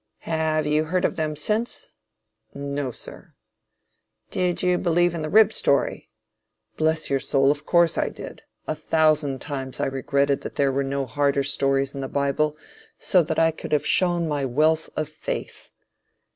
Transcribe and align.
Have 0.21 0.65
you 0.65 0.85
heard 0.85 1.05
of 1.05 1.15
them 1.15 1.35
since? 1.35 1.91
No 2.55 2.89
sir. 2.89 3.35
Did 4.31 4.63
you 4.63 4.79
believe 4.79 5.13
in 5.13 5.21
the 5.21 5.29
rib 5.29 5.53
story? 5.53 6.09
Bless 6.75 7.11
your 7.11 7.19
soul, 7.19 7.51
of 7.51 7.67
course 7.67 7.99
I 7.99 8.09
did. 8.09 8.41
A 8.67 8.73
thousand 8.73 9.41
times 9.41 9.79
I 9.79 9.85
regretted 9.85 10.41
that 10.41 10.55
there 10.55 10.71
were 10.71 10.83
no 10.83 11.05
harder 11.05 11.43
stories 11.43 11.93
in 11.93 12.01
the 12.01 12.09
bible, 12.09 12.57
so 12.97 13.21
that 13.21 13.37
I 13.37 13.51
could 13.51 13.73
have 13.73 13.85
shown 13.85 14.27
my 14.27 14.43
wealth 14.43 14.89
of 14.95 15.07
faith. 15.07 15.69